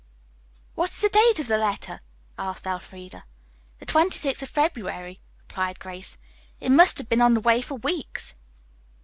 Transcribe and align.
"What 0.73 0.89
is 0.89 0.99
the 1.01 1.09
date 1.09 1.39
of 1.39 1.45
the 1.47 1.59
letter!" 1.59 1.99
asked 2.35 2.65
Elfreda. 2.65 3.23
"The 3.77 3.85
twenty 3.85 4.17
sixth 4.17 4.41
of 4.41 4.49
February," 4.49 5.19
replied 5.41 5.77
Grace. 5.79 6.17
"It 6.59 6.71
must 6.71 6.97
have 6.97 7.07
been 7.07 7.21
on 7.21 7.35
the 7.35 7.39
way 7.39 7.61
for 7.61 7.75
weeks." 7.75 8.33